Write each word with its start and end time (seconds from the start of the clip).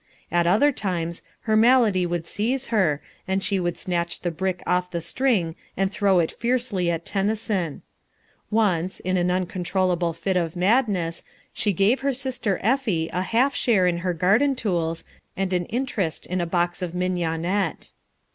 At 0.31 0.47
other 0.47 0.71
times 0.71 1.21
her 1.41 1.55
malady 1.55 2.07
would 2.07 2.25
seize 2.25 2.69
her, 2.73 3.03
and 3.27 3.43
she 3.43 3.59
would 3.59 3.77
snatch 3.77 4.21
the 4.21 4.31
brick 4.31 4.63
off 4.65 4.89
the 4.89 4.99
string 4.99 5.53
and 5.77 5.91
throw 5.91 6.17
it 6.17 6.31
fiercely 6.31 6.89
at 6.89 7.05
Tennyson. 7.05 7.83
Once, 8.49 8.99
in 8.99 9.15
an 9.15 9.29
uncontrollable 9.29 10.13
fit 10.13 10.35
of 10.37 10.55
madness, 10.55 11.23
she 11.53 11.71
gave 11.71 11.99
her 11.99 12.13
sister 12.13 12.57
Effie 12.63 13.11
a 13.13 13.21
half 13.21 13.53
share 13.53 13.85
in 13.85 13.99
her 13.99 14.15
garden 14.15 14.55
tools 14.55 15.03
and 15.37 15.53
an 15.53 15.65
interest 15.67 16.25
in 16.25 16.41
a 16.41 16.47
box 16.47 16.81
of 16.81 16.95
mignonette. 16.95 17.91